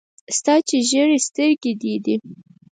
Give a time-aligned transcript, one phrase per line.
[0.37, 2.15] ستا چي ژېري سترګي دې دي.